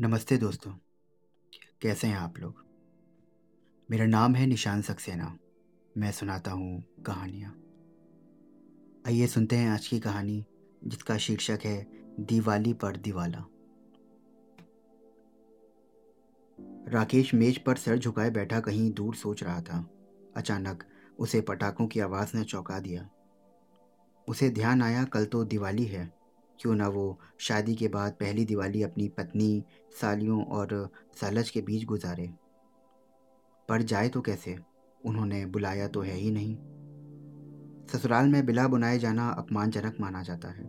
नमस्ते 0.00 0.36
दोस्तों, 0.36 0.72
कैसे 1.80 2.06
हैं 2.06 2.16
आप 2.16 2.38
लोग? 2.38 2.64
मेरा 3.90 4.06
नाम 4.06 4.34
है 4.34 4.46
निशान 4.46 4.82
सक्सेना। 4.82 5.38
मैं 5.98 6.12
सुनाता 6.12 6.50
हूँ 6.50 6.84
कहानियाँ। 7.06 7.62
आइए 9.06 9.26
सुनते 9.26 9.56
हैं 9.56 9.70
आज 9.70 9.86
की 9.86 10.00
कहानी, 10.00 10.46
जिसका 10.84 11.18
शीर्षक 11.18 11.58
है 11.64 11.86
दिवाली 12.20 12.72
पर 12.72 12.96
दिवाला। 12.96 13.44
राकेश 16.88 17.34
मेज 17.34 17.58
पर 17.58 17.76
सर 17.76 17.98
झुकाए 17.98 18.30
बैठा 18.30 18.60
कहीं 18.60 18.92
दूर 18.92 19.14
सोच 19.14 19.42
रहा 19.42 19.60
था। 19.60 19.90
अचानक 20.36 20.84
उसे 21.18 21.40
पटाखों 21.40 21.86
की 21.86 22.00
आवाज़ 22.00 22.36
ने 22.36 22.44
चौंका 22.44 22.78
दिया। 22.78 23.10
उसे 24.28 24.50
ध्यान 24.50 24.82
आया, 24.82 25.04
कल 25.04 25.24
तो 25.24 25.44
दिवाली 25.44 25.84
है। 25.84 26.15
क्यों 26.60 26.74
ना 26.74 26.88
वो 26.88 27.18
शादी 27.38 27.74
के 27.74 27.88
बाद 27.88 28.12
पहली 28.12 28.44
दिवाली 28.44 28.82
अपनी 28.82 29.08
पत्नी, 29.08 29.64
सालियों 30.00 30.44
और 30.44 30.90
सालज 31.20 31.50
के 31.50 31.60
बीच 31.60 31.84
गुजारे। 31.84 32.34
पर 33.68 33.82
जाए 33.82 34.08
तो 34.08 34.20
कैसे? 34.20 34.58
उन्होंने 35.04 35.46
बुलाया 35.46 35.88
तो 35.88 36.00
है 36.00 36.14
ही 36.14 36.30
नहीं। 36.30 36.56
ससुराल 37.86 38.28
में 38.28 38.46
बिला 38.46 38.68
बुनाए 38.68 38.98
जाना 38.98 39.28
अपमानजनक 39.28 39.96
माना 40.00 40.22
जाता 40.22 40.48
है। 40.48 40.64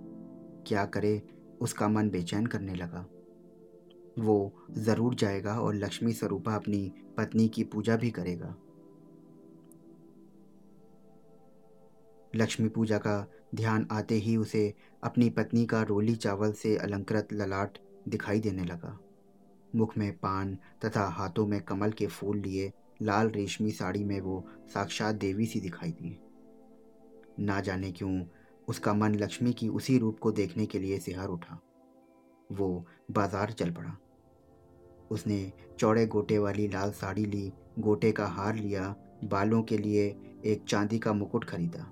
क्या 0.68 0.86
करे, 0.86 1.22
उसका 1.62 1.88
मन 1.88 2.10
बेचैन 2.10 2.46
करने 2.46 2.76
लगा। 2.76 3.06
वो 4.20 4.66
ज़रूर 4.72 5.16
जाएगा 5.16 5.60
और 5.60 5.76
लक्ष्मी 5.76 6.14
स्वरूपा 6.14 6.56
अपनी 6.56 6.94
पत्नी 7.18 7.48
की 7.48 7.64
पूजा 7.64 7.96
भी 7.96 8.12
करेगा। 8.12 8.56
लक्ष्मी 12.36 12.70
पूजा 12.70 12.98
का 12.98 13.28
ध्यान 13.56 13.88
आते 13.92 14.16
ही 14.16 14.36
उसे 14.38 14.74
अपनी 15.04 15.30
पत्नी 15.30 15.66
का 15.66 15.82
रोली 15.82 16.16
चावल 16.16 16.52
से 16.52 16.76
अलंकृत 16.78 17.34
ललाट 17.34 17.78
दिखाई 18.08 18.40
देने 18.40 18.64
लगा। 18.64 18.98
मुख 19.76 19.98
में 19.98 20.12
पान 20.18 20.58
तथा 20.86 21.04
हाथों 21.10 21.46
में 21.48 21.62
कमल 21.62 21.92
के 21.92 22.08
फूल 22.08 22.38
लिए 22.38 22.72
लाल 23.02 23.30
रेशमी 23.30 23.72
साड़ी 23.72 24.04
में 24.04 24.20
वो 24.22 24.44
साक्षात 24.74 25.16
देवी 25.16 25.46
सी 25.46 25.60
दिखाई 25.60 25.92
दी। 25.92 26.18
ना 27.40 27.60
जाने 27.62 27.92
क्यों 27.92 28.24
उसका 28.68 28.94
मन 28.94 29.16
लक्ष्मी 29.16 29.54
की 29.54 29.68
उसी 29.70 29.98
रूप 29.98 30.20
को 30.20 30.32
देखने 30.32 30.66
के 30.66 30.80
लिए 30.80 31.00
सिहार 31.00 31.28
उठा। 31.28 31.60
वो 32.52 32.86
बाज़ार 33.12 33.52
चल 33.52 33.72
पड़ा। 33.72 33.98
उसने 35.12 35.52
चौड़े 35.80 36.06
गोटे 36.06 36.38
वाली 36.38 36.68
लाल 36.68 36.92
साड़ी 36.92 37.26
ली, 37.26 37.52
गोटे 37.80 38.12
का 38.12 38.26
हार 38.26 38.56
लिया, 38.56 38.96
बालों 39.24 39.62
के 39.64 39.78
लिए 39.78 40.06
एक 40.46 40.66
चांदी 40.68 41.00
का 41.00 41.14
मुकुट 41.14 41.44
खरीदा। 41.44 41.92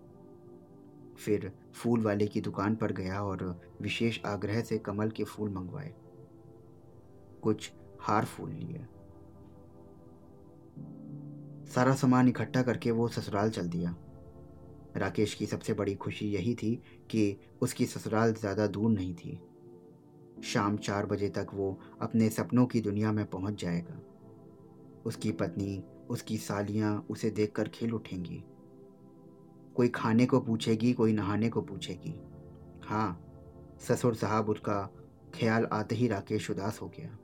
फिर 1.18 1.52
फूल 1.74 2.02
वाले 2.02 2.28
की 2.28 2.42
दुकान 2.42 2.76
पर 2.76 2.92
गया 2.92 3.22
और 3.24 3.62
विशेष 3.82 4.20
आग्रह 4.26 4.62
से 4.62 4.78
कमल 4.78 5.10
के 5.10 5.24
फूल 5.24 5.50
मंगवाए। 5.50 5.94
कुछ 7.42 7.72
हार 8.02 8.26
फूल 8.26 8.50
लिए। 8.50 8.86
सारा 11.66 11.96
सामान 11.96 12.28
इकट्ठा 12.28 12.62
करके 12.62 12.92
वो 12.92 13.08
ससुराल 13.08 13.50
चल 13.50 13.68
दिया। 13.68 13.96
राकेश 14.98 15.34
की 15.34 15.46
सबसे 15.46 15.74
बड़ी 15.74 15.96
खुशी 15.96 16.30
यही 16.30 16.56
थी 16.56 16.76
कि 17.10 17.38
उसकी 17.62 17.86
ससुराल 17.86 18.34
ज़्यादा 18.34 18.68
दूर 18.68 18.92
नहीं 18.92 19.14
थी। 19.14 19.40
शाम 20.44 20.78
चार 20.78 21.06
बजे 21.06 21.30
तक 21.30 21.48
वो 21.54 21.80
अपने 22.02 22.30
सपनों 22.30 22.66
की 22.66 22.82
दुनिया 22.82 23.12
में 23.12 23.26
पहुँच 23.26 23.62
जाएगा। 23.62 24.00
उसकी 25.06 25.32
पत्नी, 25.32 25.84
उसकी 26.10 26.38
सालियाँ 26.38 27.06
उसे 27.10 27.30
देखकर 27.30 27.68
खेल 27.68 27.94
उठेंगी। 27.94 28.44
कोई 29.76 29.88
खाने 29.88 30.26
को 30.26 30.40
पूछेगी, 30.40 30.94
कोई 30.94 31.14
नहाने 31.14 31.50
को 31.50 31.62
पूछेगी। 31.62 32.20
हाँ 32.84 33.22
ससुर 33.88 34.16
साहब 34.16 34.50
उसका 34.50 34.94
ख्याल 35.36 35.68
आते 35.72 35.96
ही 35.96 36.08
राकेश 36.08 36.52
उदास 36.52 36.80
हो 36.82 36.88
गया। 36.88 37.18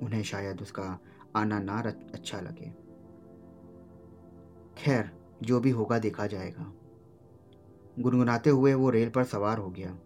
उन्हें 0.00 0.22
शायद 0.22 0.60
उसका 0.60 0.98
आना 1.36 1.58
ना 1.58 1.80
अच्छा 2.14 2.40
लगे। 2.40 2.72
खैर, 4.78 5.10
जो 5.42 5.60
भी 5.60 5.70
होगा 5.70 5.98
देखा 5.98 6.26
जाएगा। 6.26 6.72
गुनगुनाते 7.98 8.50
हुए 8.50 8.74
वो 8.74 8.90
रेल 8.90 9.08
पर 9.08 9.24
सवार 9.24 9.58
हो 9.58 9.70
गया। 9.70 9.98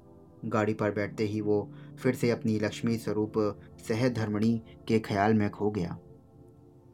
गाड़ी 0.45 0.75
पर 0.75 0.91
बैठते 0.91 1.25
ही 1.25 1.41
वो 1.41 1.73
फिर 1.99 2.15
से 2.15 2.31
अपनी 2.31 2.59
लक्ष्मी 2.59 2.97
स्वरूप 2.97 3.33
सहज 3.89 4.13
धर्मणी 4.13 4.63
के 4.89 4.99
ख्याल 4.99 5.35
में 5.35 5.51
खो 5.51 5.71
गया। 5.71 5.99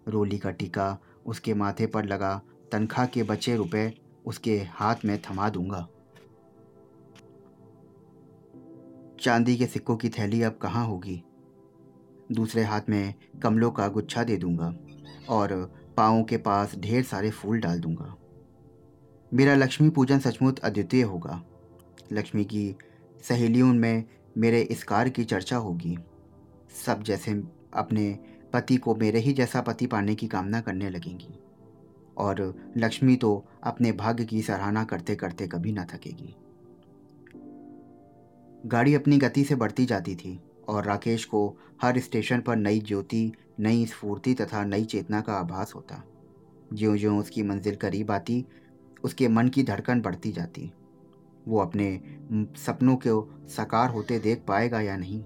रोली 0.08 0.38
का 0.38 0.50
टीका 0.50 0.98
उसके 1.26 1.54
माथे 1.54 1.86
पर 1.86 2.04
लगा, 2.04 2.42
तनख्वाह 2.72 3.06
के 3.06 3.22
बचे 3.22 3.56
रुपए 3.56 4.01
उसके 4.26 4.62
हाथ 4.70 4.94
में 5.04 5.22
थमा 5.22 5.48
दूँगा। 5.48 5.88
चांदी 9.20 9.56
के 9.56 9.66
सिक्कों 9.66 9.96
की 9.96 10.08
थैली 10.08 10.42
अब 10.42 10.58
कहाँ 10.62 10.86
होगी? 10.86 11.22
दूसरे 12.32 12.62
हाथ 12.62 12.80
में 12.88 13.14
कमलों 13.42 13.70
का 13.70 13.88
गुच्छा 13.88 14.24
दे 14.24 14.36
दूँगा 14.36 14.74
और 15.28 15.74
पाँव 15.96 16.24
के 16.24 16.36
पास 16.36 16.76
ढेर 16.76 17.02
सारे 17.02 17.30
फूल 17.30 17.60
डाल 17.60 17.80
दूँगा। 17.80 18.16
मेरा 19.34 19.54
लक्ष्मी 19.54 19.90
पूजन 19.90 20.18
सचमुच 20.18 20.58
अद्वितीय 20.58 21.02
होगा। 21.02 21.42
लक्ष्मी 22.12 22.44
की 22.44 22.76
सहेलियों 23.28 23.74
में 23.74 24.04
मेरे 24.38 24.62
इस 24.62 24.84
कार्य 24.84 25.10
की 25.10 25.24
चर्चा 25.24 25.56
होगी। 25.56 25.98
सब 26.86 27.02
जैसे 27.02 27.42
अपने 27.74 28.18
पति 28.52 28.76
को 28.76 28.94
मेरे 28.94 29.18
ही 29.18 29.32
जैसा 29.32 29.60
पति 29.60 29.86
पाने 29.86 30.14
की 30.14 30.26
कामना 30.26 30.60
करने 30.60 30.90
लगेंगी। 30.90 31.41
और 32.18 32.54
लक्ष्मी 32.76 33.16
तो 33.16 33.46
अपने 33.62 33.92
भाग्य 33.92 34.24
की 34.24 34.42
सराहना 34.42 34.84
करते 34.84 35.14
करते 35.14 35.46
कभी 35.46 35.72
न 35.72 35.84
थकेगी। 35.84 36.36
गाड़ी 38.66 38.94
अपनी 38.94 39.18
गति 39.18 39.44
से 39.44 39.54
बढ़ती 39.54 39.86
जाती 39.86 40.16
थी 40.16 40.40
और 40.68 40.84
राकेश 40.84 41.24
को 41.24 41.56
हर 41.82 41.98
स्टेशन 41.98 42.40
पर 42.40 42.56
नई 42.56 42.80
ज्योति, 42.80 43.32
नई 43.60 43.86
स्फूर्ति 43.86 44.34
तथा 44.34 44.64
नई 44.64 44.84
चेतना 44.84 45.20
का 45.20 45.32
आभास 45.32 45.74
होता। 45.74 46.04
ज्यों 46.72 46.96
ज्यों 46.96 47.18
उसकी 47.18 47.42
मंजिल 47.42 47.76
करीब 47.76 48.10
आती, 48.10 48.46
उसके 49.04 49.28
मन 49.28 49.48
की 49.48 49.62
धड़कन 49.62 50.00
बढ़ती 50.00 50.32
जाती। 50.32 50.72
वो 51.48 51.58
अपने 51.58 52.00
सपनों 52.56 52.96
को 52.96 53.46
साकार 53.48 53.90
होते 53.90 54.18
देख 54.18 54.42
पाएगा 54.48 54.80
या 54.80 54.96
नहीं? 54.96 55.24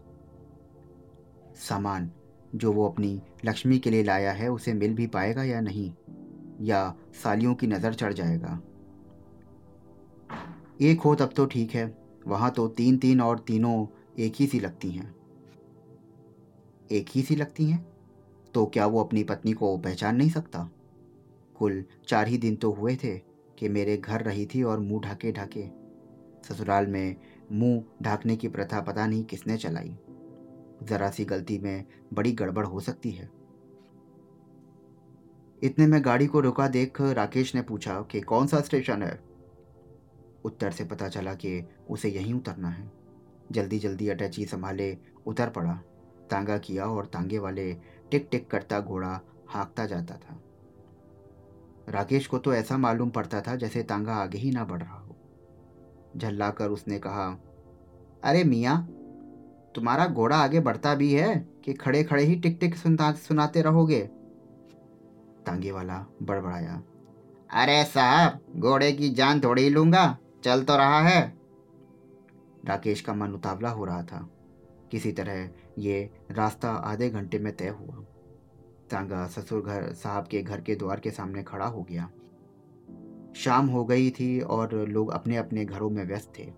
सामान 1.55 2.11
जो 2.55 2.73
वो 2.73 2.89
अपनी 2.89 3.23
लक्ष्मी 3.45 3.79
के 3.79 3.91
लिए 3.91 4.03
लाया 4.03 4.33
है, 4.33 4.49
उसे 4.49 4.73
मिल 4.73 4.95
भी 4.95 5.07
पाएगा 5.07 5.45
या 5.45 5.61
नहीं? 5.61 5.93
या 6.61 6.95
सालियों 7.23 7.55
की 7.55 7.67
नज़र 7.67 7.95
चढ़ 7.95 8.13
जाएगा। 8.13 8.61
एक 10.81 11.01
हो 11.01 11.15
तब 11.15 11.33
तो 11.37 11.47
ठीक 11.47 11.71
है, 11.71 11.97
वहाँ 12.27 12.51
तो 12.51 12.69
तीन 12.69 12.99
तीन 12.99 13.21
और 13.21 13.39
तीनों 13.39 13.87
एक 14.19 14.35
ही 14.37 14.47
सी 14.47 14.61
लगती 14.61 14.91
हैं। 14.91 15.15
एक 16.93 17.07
ही 17.11 17.23
सी 17.23 17.37
लगती 17.37 17.65
हैं? 17.65 17.87
तो 18.55 18.67
क्या 18.67 18.87
वो 18.87 19.05
अपनी 19.05 19.25
पत्नी 19.25 19.53
को 19.53 19.79
पहचान 19.79 20.17
नहीं 20.17 20.31
सकता? 20.31 20.71
कुल 21.55 21.85
चार 22.09 22.29
ही 22.29 22.39
दिन 22.39 22.57
तो 22.57 22.73
हुए 22.73 22.97
थे 22.97 23.17
कि 23.59 23.69
मेरे 23.69 23.97
घर 23.97 24.23
रही 24.23 24.47
थी 24.47 24.63
और 24.63 24.81
मुँह 24.81 25.01
ढाके 25.01 25.33
ढाके। 25.33 25.67
ससुराल 26.49 26.87
में 26.87 27.17
मुँह 27.53 27.83
ढाकने 28.03 28.37
की 28.37 28.49
प्रथा 28.49 28.81
पता 28.81 29.07
नहीं 29.07 29.25
किसने 29.25 29.57
चलाई। 29.57 29.97
ज़रा 30.83 31.11
सी 31.11 31.25
गलती 31.25 31.59
में 31.59 31.85
बड़ी 32.13 32.33
गड़बड़ 32.33 32.67
हो 32.67 32.81
सकती 32.81 33.11
है। 33.11 33.31
इतने 35.63 35.87
में 35.87 36.05
गाड़ी 36.05 36.27
को 36.27 36.41
रुका 36.41 36.69
देख 36.69 37.01
राकेश 37.01 37.55
ने 37.55 37.63
पूछा 37.63 38.03
कि 38.03 38.21
कौन 38.21 38.47
सा 38.47 38.61
स्टेशन 38.61 39.03
है? 39.03 39.21
उत्तर 40.45 40.71
से 40.71 40.85
पता 40.85 41.09
चला 41.09 41.35
कि 41.35 41.69
उसे 41.91 42.09
यहीं 42.09 42.35
उतरना 42.35 42.69
है। 42.69 42.93
जल्दी 43.53 43.79
जल्दी 43.79 44.09
अटैची 44.09 44.45
संभाले, 44.45 44.99
उतर 45.27 45.51
पड़ा। 45.51 45.81
तांगा 46.31 46.59
किया 46.59 46.85
और 46.85 47.07
तांगे 47.07 47.39
वाले 47.39 47.75
टिक 48.11 48.29
टिक 48.31 48.51
करता 48.51 48.81
घोड़ा 48.81 49.21
हाँकता 49.49 49.87
जाता 49.87 50.15
था। 50.15 50.43
राकेश 51.89 52.27
को 52.27 52.39
तो 52.39 52.55
ऐसा 52.55 52.79
मालूम 52.79 53.11
पड़ता 53.11 53.41
था 53.41 53.57
जैसे 53.57 53.83
तांगा 53.83 54.15
आगे 54.15 54.39
ही 54.39 54.51
ना 54.51 54.65
बढ़ 54.65 54.83
रहा 54.83 54.99
हो। 54.99 55.17
झल्ला 56.17 56.51
कर 56.51 56.69
उसने 56.69 56.99
कहा, 56.99 57.39
अरे 58.25 58.45
मियाँ, 58.45 58.83
तुम्हारा 59.75 60.07
घोड़ा 60.07 60.37
आगे 60.37 60.61
बढ़ता 60.61 60.95
भी 60.95 61.13
है 61.13 61.49
कि 61.65 61.73
खड़े 61.73 62.05
खड़े 62.05 62.23
ही 62.23 62.37
टिक 62.37 62.59
टिक 62.61 62.77
सुनता 62.77 63.13
सुनाते 63.13 63.63
रहोगे? 63.63 64.11
तांगे 65.47 65.73
वाला 65.73 66.07
बड़बड़ाया। 66.23 66.83
अरे 67.51 67.85
साहब, 67.85 68.41
घोड़े 68.57 68.93
की 68.93 69.09
जान 69.09 69.41
थोड़ी 69.41 69.69
लूँगा, 69.69 70.19
चल 70.45 70.65
तो 70.65 70.77
रहा 70.77 71.01
है। 71.01 71.39
राकेश 72.65 73.01
का 73.01 73.15
मन 73.15 73.33
उतावला 73.33 73.69
हो 73.69 73.85
रहा 73.85 74.03
था। 74.03 74.31
किसी 74.91 75.13
तरह 75.13 75.51
ये 75.79 76.11
रास्ता 76.31 76.71
आधे 76.71 77.11
घंटे 77.11 77.39
में 77.39 77.57
तय 77.57 77.69
हुआ। 77.69 77.95
तांगा 78.91 79.27
ससुर 79.27 79.63
घर, 79.63 79.93
साहब 79.93 80.27
के 80.27 80.43
घर 80.43 80.61
के 80.61 80.75
द्वार 80.75 81.01
के 81.01 81.11
सामने 81.11 81.43
खड़ा 81.43 81.67
हो 81.67 81.83
गया। 81.83 82.11
शाम 83.37 83.67
हो 83.67 83.85
गई 83.85 84.11
थी 84.11 84.41
और 84.41 84.75
लोग 84.89 85.11
अपने 85.11 85.37
अपने 85.37 85.65
घरों 85.65 85.91
में 85.91 86.05
व्यस्त 86.05 86.33
थे। 86.39 86.53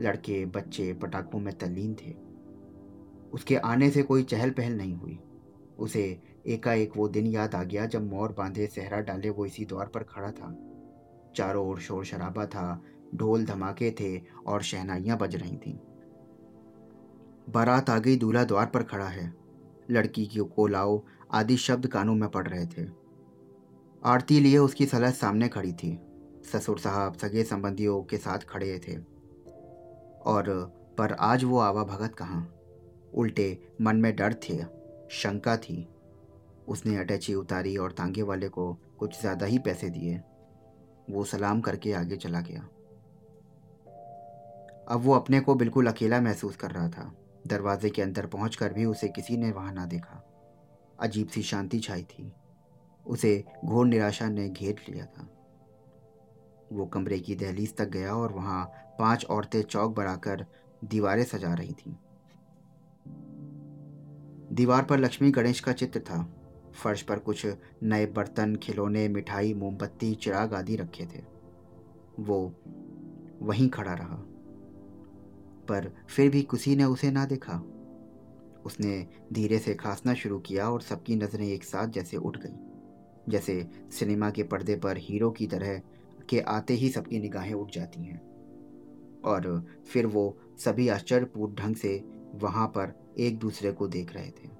लड़के, 0.00 0.46
बच्चे 0.46 0.92
पटाखों 0.92 1.38
में 1.38 1.58
तल्लीन 1.58 1.94
थे। 1.94 2.16
उसके 3.32 3.56
आने 3.56 3.90
से 3.90 4.02
कोई 4.02 4.22
चहल 4.22 4.50
पहल 4.50 4.72
नहीं 4.72 4.96
हुई। 4.96 5.18
उसे 5.78 6.22
एकाएक 6.46 6.92
वो 6.96 7.08
दिन 7.08 7.26
याद 7.26 7.54
आ 7.54 7.62
गया 7.62 7.86
जब 7.86 8.10
मोर 8.10 8.32
बांधे 8.32 8.66
सहरा 8.66 9.00
डाले 9.00 9.30
वो 9.30 9.46
इसी 9.46 9.64
द्वार 9.64 9.86
पर 9.86 10.02
खड़ा 10.02 10.30
था। 10.30 10.58
चारों 11.36 11.68
ओर 11.68 11.80
शोर 11.80 12.04
शराबा 12.04 12.46
था, 12.46 12.82
ढोल 13.14 13.44
धमाके 13.44 13.90
थे 13.90 14.22
और 14.46 14.62
शहनाइयाँ 14.62 15.18
बज 15.18 15.36
रही 15.36 15.56
थीं। 15.56 15.78
बारात 17.50 17.90
आ 17.90 17.98
गई 17.98 18.16
दूल्हा 18.16 18.44
द्वार 18.44 18.66
पर 18.66 18.82
खड़ा 18.82 19.06
है। 19.06 19.34
लड़की 19.90 20.26
की 20.26 20.38
को 20.38 20.66
लाओ, 20.66 21.02
आदि 21.32 21.56
शब्द 21.56 21.86
कानों 21.86 22.14
में 22.14 22.28
पड़ 22.28 22.48
रहे 22.48 22.66
थे। 22.66 22.88
आरती 24.04 24.40
लिए 24.40 24.58
उसकी 24.58 24.86
सलाह 24.86 25.10
सामने 25.10 25.48
खड़ी 25.48 25.72
थी। 25.72 26.00
ससुर 26.52 26.78
साहब 26.78 27.14
सगे 27.14 27.44
संबंधियों 27.44 28.02
के 28.02 28.16
साथ 28.16 28.38
खड़े 28.38 28.78
थे। 28.78 28.96
और, 30.26 30.72
पर 30.98 31.12
आज 31.12 31.44
वो 31.44 31.58
आवा 31.58 31.84
भगत 31.84 32.14
कहाँ? 32.14 32.54
उल्टे, 33.14 33.68
मन 33.80 33.96
में 33.96 34.16
डर 34.16 34.34
थे, 34.34 34.64
शंका 35.10 35.56
थी। 35.56 35.88
उसने 36.68 36.96
अटैची 36.96 37.34
उतारी 37.34 37.76
और 37.76 37.92
तांगे 37.92 38.22
वाले 38.22 38.48
को 38.48 38.72
कुछ 38.98 39.20
ज़्यादा 39.20 39.46
ही 39.46 39.58
पैसे 39.58 39.90
दिए। 39.90 40.20
वो 41.10 41.24
सलाम 41.24 41.60
करके 41.60 41.92
आगे 41.92 42.16
चला 42.16 42.40
गया। 42.40 42.60
अब 44.88 45.00
वो 45.00 45.14
अपने 45.14 45.40
को 45.40 45.54
बिल्कुल 45.54 45.86
अकेला 45.86 46.20
महसूस 46.20 46.56
कर 46.56 46.70
रहा 46.70 46.88
था। 46.88 47.12
दरवाजे 47.46 47.90
के 47.90 48.02
अंदर 48.02 48.26
पहुंचकर 48.26 48.72
भी 48.72 48.84
उसे 48.84 49.08
किसी 49.08 49.36
ने 49.36 49.50
वहाँ 49.52 49.72
ना 49.72 49.86
देखा। 49.86 50.22
अजीब 51.00 51.28
सी 51.28 51.42
शांति 51.42 51.78
छाई 51.78 52.02
थी। 52.02 52.32
उसे 53.06 53.44
घोर 53.64 53.86
निराशा 53.86 54.28
ने 54.28 54.48
घेर 54.48 54.82
लिया 54.88 55.04
था। 55.04 55.28
वो 56.72 56.86
कमरे 56.86 57.18
की 57.18 57.34
दहलीज 57.34 57.76
तक 57.76 57.88
गया 57.88 58.14
और 58.14 58.32
वहाँ 58.32 58.64
पाँच 58.98 59.24
औरतें 59.24 59.62
चौक 59.62 59.94
बढ़ाकर 59.94 60.46
दीवारें 60.84 61.24
सजा 61.24 61.52
रही 61.54 61.72
थीं। 61.72 61.94
दीवार 64.54 64.84
पर 64.84 64.98
लक्ष्मी 64.98 65.30
गणेश 65.30 65.60
का 65.60 65.72
चित्र 65.72 66.00
था। 66.00 66.18
फर्श 66.82 67.02
पर 67.02 67.18
कुछ 67.18 67.46
नए 67.82 68.06
बर्तन, 68.06 68.56
खिलौने, 68.56 69.08
मिठाई, 69.08 69.54
मोमबत्ती, 69.54 70.14
चिराग 70.14 70.54
आदि 70.54 70.76
रखे 70.76 71.06
थे। 71.06 71.24
वो 72.20 72.54
वहीं 73.42 73.68
खड़ा 73.68 73.94
रहा। 73.94 74.22
पर 75.68 75.94
फिर 76.08 76.30
भी 76.30 76.42
किसी 76.42 76.76
ने 76.76 76.84
उसे 76.84 77.10
ना 77.10 77.26
देखा। 77.26 77.62
उसने 78.66 79.06
धीरे 79.32 79.58
से 79.58 79.74
खांसना 79.74 80.14
शुरू 80.14 80.38
किया 80.38 80.70
और 80.70 80.80
सबकी 80.80 81.16
नज़रें 81.16 81.46
एक 81.46 81.64
साथ 81.64 81.88
जैसे 81.88 82.16
उठ 82.16 82.38
गई। 82.38 82.70
जैसे 83.28 83.68
सिनेमा 83.90 84.30
के 84.30 84.42
पर्दे 84.42 84.76
पर 84.76 84.96
हीरो 84.96 85.30
की 85.30 85.46
तरह 85.46 85.82
के 86.28 86.40
आते 86.40 86.74
ही 86.74 86.88
सबकी 86.88 87.20
निगाहें 87.20 87.54
उठ 87.54 87.70
जाती 87.70 88.04
हैं। 88.04 88.34
और 89.24 89.66
फिर 89.92 90.06
वो 90.06 90.38
सभी 90.58 90.88
आश्चर्यपूर्ण 90.88 91.54
ढंग 91.54 91.76
से 91.76 92.04
वहाँ 92.34 92.66
पर 92.66 93.14
एक 93.18 93.38
दूसरे 93.38 93.72
को 93.72 93.88
देख 93.88 94.14
रहे 94.14 94.30
थे। 94.30 94.53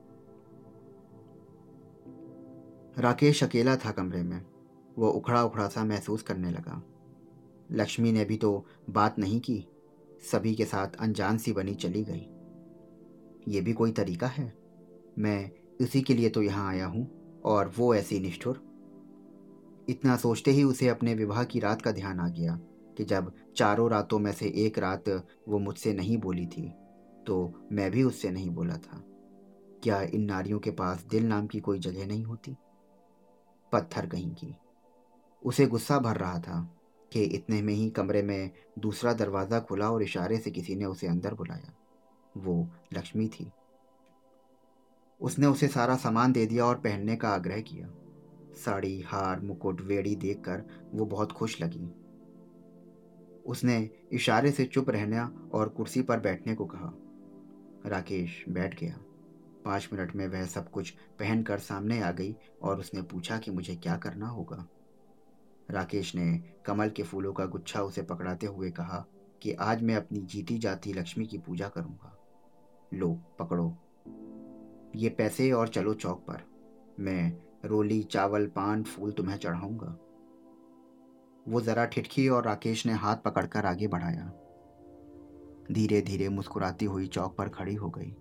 राकेश 2.99 3.43
अकेला 3.45 3.75
था 3.77 3.91
कमरे 3.91 4.23
में। 4.23 4.41
वो 4.99 5.09
उखड़ा 5.09 5.43
उखड़ा 5.45 5.67
सा 5.69 5.85
महसूस 5.85 6.23
करने 6.23 6.51
लगा। 6.51 6.83
लक्ष्मी 7.73 8.13
ने 8.13 8.25
भी 8.25 8.37
तो 8.37 8.65
बात 8.91 9.19
नहीं 9.19 9.41
की। 9.41 9.67
सभी 10.33 10.55
के 10.55 10.65
साथ 10.65 10.97
अनजान 11.01 11.39
सी 11.39 11.53
बनी 11.53 11.75
चली 11.75 12.05
गई। 12.05 12.27
ये 13.49 13.61
भी 13.61 13.73
कोई 13.73 13.93
तरीका 13.93 14.27
है? 14.27 14.53
मैं 15.19 15.51
इसी 15.81 16.03
के 16.03 16.15
लिए 16.15 16.29
तो 16.29 16.43
यहाँ 16.43 16.69
आया 16.69 16.87
हूँ, 16.87 17.09
और 17.45 17.73
वो 17.79 17.95
ऐसी 17.95 18.21
निष्ठुर। 18.21 18.63
इतना 19.89 20.17
सोचते 20.17 20.51
ही 20.51 20.63
उसे 20.63 20.89
अपने 20.89 21.15
विवाह 21.15 21.45
की 21.45 21.61
रात 21.61 21.83
का 21.83 21.93
ध्यान 21.93 22.21
आ 22.21 22.29
गया 22.29 22.59
कि 22.99 23.05
जब 23.05 23.33
चारों 23.57 23.91
रातों 23.91 24.19
में 24.19 24.33
से 24.33 24.53
एक 24.57 24.79
रात 24.79 25.09
वो 25.49 25.59
मुझसे 25.59 25.93
नहीं 25.93 26.19
बोली 26.19 26.47
थी 26.47 26.69
तो 27.27 27.69
मैं 27.73 27.91
भी 27.91 28.03
उससे 28.03 28.31
नहीं 28.31 28.51
बोला 28.51 28.77
था। 28.77 29.03
क्या 29.83 30.01
इन 30.05 30.25
नारियों 30.25 30.59
के 30.59 30.71
पास 30.71 31.05
दिल 31.11 31.27
नाम 31.27 31.47
की 31.47 31.61
कोई 31.61 31.79
जगह 31.79 32.07
नहीं 32.07 32.25
होती? 32.25 32.57
पत्थर 33.75 34.07
कहीं 34.07 34.31
की। 34.31 34.55
उसे 35.45 35.67
गुस्सा 35.67 35.99
भर 35.99 36.17
रहा 36.17 36.39
था 36.39 36.77
कि 37.13 37.23
इतने 37.23 37.63
में 37.63 37.75
ही 37.75 37.91
कमरे 37.91 38.23
में 38.23 38.51
दूसरा 38.79 39.13
दरवाज़ा 39.13 39.61
खुला 39.61 39.91
और 39.91 40.03
इशारे 40.03 40.39
से 40.39 40.51
किसी 40.51 40.75
ने 40.75 40.85
उसे 40.85 41.07
अंदर 41.07 41.35
बुलाया। 41.35 41.75
वो 42.37 42.69
लक्ष्मी 42.95 43.29
थी। 43.29 43.53
उसने 45.21 45.47
उसे 45.47 45.69
सारा 45.69 45.97
सामान 45.97 46.33
दे 46.33 46.47
दिया 46.47 46.65
और 46.65 46.75
पहनने 46.75 47.17
का 47.17 47.29
आग्रह 47.29 47.61
किया। 47.61 47.89
साड़ी, 48.55 49.01
हार, 49.01 49.41
मुकुट, 49.41 49.81
वेड़ी 49.81 50.17
देखकर 50.17 50.65
वो 50.93 51.07
बहुत 51.07 51.33
खुश 51.33 51.63
लगी। 51.63 51.87
उसने 53.47 53.91
इशारे 54.13 54.51
से 54.51 54.65
चुप 54.65 54.91
रहना 54.91 55.51
और 55.55 55.69
कुर्सी 55.69 56.03
पर 56.03 56.21
बैठने 56.21 56.55
को 56.55 56.67
कहा। 56.67 56.93
राकेश 57.87 58.45
बैठ 58.49 58.81
गया। 58.81 58.99
पाँच 59.65 59.89
मिनट 59.93 60.17
में 60.17 60.29
वह 60.29 60.47
सब 60.47 60.71
कुछ 60.71 60.91
पहनकर 60.91 61.59
सामने 61.59 62.01
आ 62.01 62.11
गई 62.13 62.37
और 62.63 62.79
उसने 62.79 63.03
पूछा 63.03 63.39
कि 63.39 63.51
मुझे 63.51 63.77
क्या 63.77 63.97
करना 63.97 64.29
होगा। 64.29 64.67
राकेश 65.71 66.15
ने 66.15 66.43
कमल 66.67 66.91
के 66.91 67.03
फूलों 67.03 67.33
का 67.33 67.47
गुच्छा 67.47 67.81
उसे 67.81 68.03
पकड़ाते 68.03 68.47
हुए 68.47 68.71
कहा 68.71 69.07
कि 69.43 69.53
आज 69.53 69.83
मैं 69.83 69.97
अपनी 69.97 70.19
जीती 70.19 70.59
जाती 70.59 70.93
लक्ष्मी 70.93 71.27
की 71.27 71.39
पूजा 71.39 71.69
करूँगा। 71.69 72.19
लो, 72.95 73.21
पकड़ो। 73.39 73.77
ये 74.97 75.09
पैसे 75.09 75.53
और 75.53 75.69
चलो 75.69 75.95
चौक 75.95 76.19
पर। 76.19 76.43
मैं 77.01 77.37
रोली, 77.65 78.03
चावल, 78.03 78.47
पान, 78.47 78.83
फूल 78.83 79.13
तुम्हें 79.13 79.37
चढ़ाऊँगा। 79.37 79.99
वो 81.49 81.61
जरा 81.61 81.85
ठिठकी 81.85 82.29
और 82.29 82.45
राकेश 82.45 82.87
ने 82.87 82.93
हाथ 82.93 83.17
पकड़कर 83.17 83.67
आगे 83.67 83.87
बढ़ाया। 83.87 84.33
धीरे 85.73 86.01
धीरे 86.01 86.29
मुस्कुराती 86.29 86.85
हुई 86.85 87.07
चौक 87.07 87.37
पर 87.37 87.49
खड़ी 87.49 87.75
हो 87.75 87.91
गई। 87.91 88.17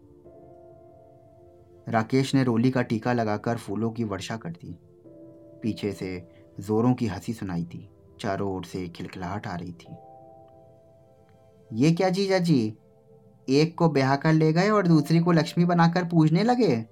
राकेश 1.89 2.35
ने 2.35 2.43
रोली 2.43 2.71
का 2.71 2.81
टीका 2.81 3.13
लगाकर 3.13 3.57
फूलों 3.57 3.91
की 3.91 4.03
वर्षा 4.03 4.37
कर 4.37 4.49
दी। 4.49 4.79
पीछे 5.61 5.91
से 5.91 6.27
जोरों 6.59 6.93
की 6.93 7.07
हँसी 7.07 7.33
सुनाई 7.33 7.63
थी। 7.63 7.89
चारों 8.19 8.55
ओर 8.55 8.65
से 8.65 8.87
खिलखिलाहट 8.87 9.47
आ 9.47 9.55
रही 9.55 9.71
थी। 9.71 9.95
ये 11.73 11.91
क्या 11.91 12.09
जीजा 12.09 12.37
जी? 12.37 12.77
एक 13.49 13.77
को 13.77 13.89
ब्याह 13.89 14.15
कर 14.15 14.33
ले 14.33 14.53
गए 14.53 14.69
और 14.69 14.87
दूसरी 14.87 15.19
को 15.19 15.31
लक्ष्मी 15.31 15.65
बनाकर 15.65 16.03
पूजने 16.03 16.43
लगे? 16.43 16.85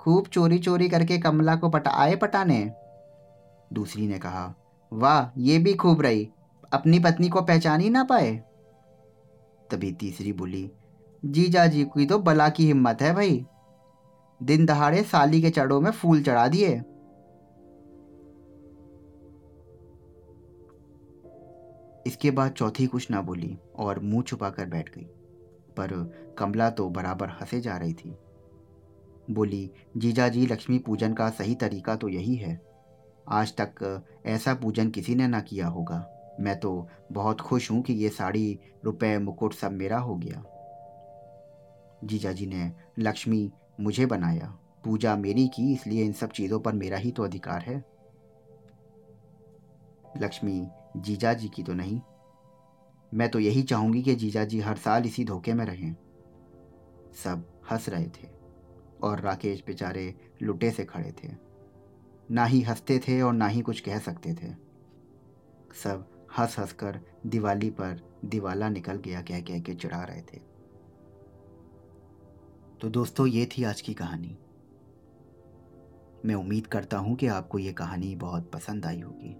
खूब 0.00 0.26
चोरी 0.26 0.58
चोरी 0.58 0.88
करके 0.88 1.18
कमला 1.18 1.56
को 1.56 1.68
पटा, 1.68 1.90
आए 1.90 2.16
पटाने। 2.16 2.72
दूसरी 3.72 4.06
ने 4.06 4.18
कहा, 4.18 4.54
वाह, 4.92 5.40
ये 5.40 5.58
भी 5.58 5.74
खूब 5.74 6.00
रही। 6.00 6.30
अपनी 6.72 6.98
पत्नी 6.98 7.28
को 7.28 7.42
पहचान 7.42 7.80
ही 7.80 7.90
ना 7.90 8.04
पाए। 8.04 8.42
तभी 9.70 9.92
तीसरी 9.92 10.32
बोली, 10.32 10.70
जीजा 11.24 11.66
जी 11.66 11.84
की 11.84 12.06
तो 12.06 12.18
बला 12.18 12.48
की 12.48 12.66
हिम्मत 12.66 13.02
है 13.02 13.14
भाई। 13.14 13.46
दिन 14.42 14.64
दहाड़े 14.66 15.02
साली 15.02 15.40
के 15.42 15.50
चढ़ों 15.50 15.80
में 15.80 15.90
फूल 15.90 16.22
चढ़ा 16.22 16.46
दिए। 16.48 16.80
इसके 22.06 22.30
बाद 22.30 22.52
चौथी 22.52 22.86
कुछ 22.86 23.10
ना 23.10 23.20
बोली 23.22 23.56
और 23.76 23.98
मुँह 24.00 24.22
छुपा 24.22 24.50
कर 24.50 24.66
बैठ 24.66 24.88
गई, 24.94 25.04
पर 25.76 26.34
कमला 26.38 26.68
तो 26.70 26.88
बराबर 26.90 27.28
हंसे 27.30 27.60
जा 27.60 27.76
रही 27.76 27.92
थी। 27.94 28.16
बोली, 29.30 29.70
जीजा 29.96 30.28
जी, 30.28 30.46
लक्ष्मी 30.46 30.78
पूजन 30.78 31.12
का 31.14 31.28
सही 31.30 31.54
तरीका 31.54 31.96
तो 31.96 32.08
यही 32.08 32.34
है। 32.36 32.60
आज 33.30 33.54
तक 33.60 34.04
ऐसा 34.26 34.54
पूजन 34.54 34.90
किसी 34.90 35.14
ने 35.14 35.26
ना 35.26 35.40
किया 35.40 35.66
होगा। 35.66 36.04
मैं 36.40 36.58
तो 36.60 36.88
बहुत 37.12 37.40
खुश 37.40 37.70
हूँ 37.70 37.82
कि 37.82 37.92
ये 37.92 38.08
साड़ी 38.08 38.58
रुपए 38.84 39.16
मुकुट 39.18 39.54
सब 39.54 39.72
मेरा 39.72 39.98
हो 39.98 40.16
गया। 40.16 40.44
जीजा 42.04 42.32
जी 42.32 42.46
ने 42.46 42.70
लक्ष्मी 42.98 43.50
मुझे 43.82 44.06
बनाया। 44.06 44.58
पूजा 44.84 45.16
मेरी 45.16 45.48
की, 45.48 45.72
इसलिए 45.72 46.04
इन 46.04 46.12
सब 46.12 46.30
चीज़ों 46.30 46.60
पर 46.60 46.72
मेरा 46.72 46.96
ही 46.96 47.10
तो 47.10 47.24
अधिकार 47.24 47.62
है। 47.62 47.84
लक्ष्मी 50.16 50.68
जीजा 50.96 51.32
जी 51.32 51.48
की 51.48 51.62
तो 51.62 51.74
नहीं। 51.74 52.00
मैं 53.14 53.28
तो 53.28 53.38
यही 53.38 53.62
चाहूँगी 53.62 54.02
कि 54.02 54.14
जीजा 54.14 54.44
जी 54.44 54.60
हर 54.60 54.76
साल 54.76 55.06
इसी 55.06 55.24
धोखे 55.24 55.54
में 55.54 55.64
रहें। 55.64 55.96
सब 57.24 57.62
हंस 57.70 57.88
रहे 57.88 58.06
थे 58.06 58.28
और 59.02 59.20
राकेश 59.20 59.64
बेचारे 59.66 60.14
लुटे 60.42 60.70
से 60.70 60.84
खड़े 60.84 61.12
थे। 61.24 61.30
ना 62.30 62.44
ही 62.44 62.62
हँसते 62.62 62.98
थे 62.98 63.22
और 63.22 63.32
ना 63.32 63.46
ही 63.46 63.60
कुछ 63.60 63.80
कह 63.80 63.98
सकते 63.98 64.34
थे। 64.34 64.54
सब 65.74 66.26
हंस 66.38 66.58
हंस 66.58 66.72
कर 66.72 67.00
दिवाली 67.26 67.70
पर 67.70 68.20
दिवाला 68.24 68.68
निकल 68.68 68.96
गया 68.96 69.22
कह 69.22 69.40
कह 69.40 69.60
के 69.60 69.74
चिढ़ा 69.74 70.04
रहे 70.04 70.22
थे। 70.22 70.51
तो 72.82 72.88
दोस्तों, 72.88 73.26
ये 73.26 73.46
थी 73.46 73.64
आज 73.64 73.80
की 73.80 73.92
कहानी। 73.94 74.36
मैं 76.24 76.34
उम्मीद 76.34 76.66
करता 76.66 76.98
हूँ 76.98 77.14
कि 77.16 77.26
आपको 77.26 77.58
ये 77.58 77.72
कहानी 77.72 78.16
बहुत 78.16 78.50
पसंद 78.52 78.86
आई 78.86 79.00
होगी। 79.00 79.32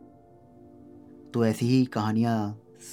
तो 1.30 1.44
ऐसी 1.44 1.66
ही 1.66 1.84
कहानियाँ 1.84 2.36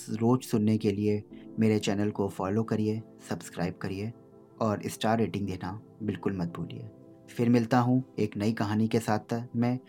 रोज़ 0.10 0.42
सुनने 0.42 0.78
के 0.78 0.92
लिए 0.92 1.24
मेरे 1.60 1.80
चैनल 1.80 2.12
को 2.12 2.28
फॉलो 2.30 2.64
करिए, 2.64 3.02
सब्सक्राइब 3.30 3.74
करिए 3.74 4.14
और 4.62 4.82
स्टार 4.86 5.18
रेटिंग 5.18 5.48
देना 5.48 5.82
बिल्कुल 6.04 6.38
मत 6.38 6.48
भूलिए। 6.48 6.90
फिर 7.30 7.50
मिलता 7.50 7.80
हूँ 7.80 8.04
एक 8.20 8.38
नई 8.38 8.54
कहानी 8.54 8.88
के 8.88 9.00
साथ 9.00 9.44
मैं 9.56 9.78